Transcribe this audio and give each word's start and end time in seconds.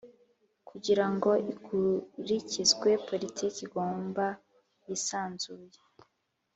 Kugira 0.69 1.05
ngo 1.13 1.31
ikurikizwe 1.53 2.89
politiki 3.07 3.59
igomba 3.67 4.25
yisanzuye 4.87 5.79